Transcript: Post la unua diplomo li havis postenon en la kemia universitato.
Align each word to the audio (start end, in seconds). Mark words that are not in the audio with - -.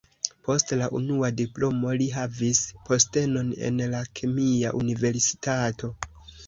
Post 0.45 0.71
la 0.79 0.87
unua 0.99 1.29
diplomo 1.41 1.93
li 2.03 2.09
havis 2.15 2.63
postenon 2.89 3.53
en 3.69 3.81
la 3.95 4.05
kemia 4.21 4.75
universitato. 4.85 5.97